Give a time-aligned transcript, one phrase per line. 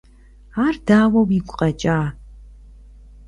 [0.65, 1.99] Ар дауэ уигу къэкӀа?